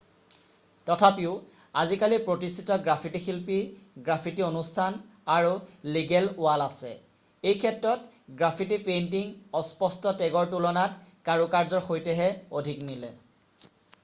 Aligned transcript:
"তথাপিও 0.89 1.31
আজিকালি 1.81 2.17
প্ৰতিষ্ঠিত 2.29 2.77
গ্ৰাফিটি 2.85 3.19
শিল্পী 3.25 3.57
গ্ৰাফিটি 4.07 4.45
অনুষ্ঠান 4.47 4.97
আৰু 5.35 5.51
"লিগেল" 5.97 6.29
ৱাল 6.45 6.63
আছে। 6.67 6.93
এইক্ষেত্ৰত 7.51 8.37
গ্ৰাফিটি 8.39 8.79
পেইণ্টিং 8.87 9.29
অস্পষ্ট 9.61 10.15
টেগৰ 10.23 10.47
তুলনাত 10.55 11.13
কাৰুকাৰ্যৰ 11.31 11.85
সৈতেহে 11.91 12.31
অধিক 12.63 12.85
মিলে।"" 12.89 13.11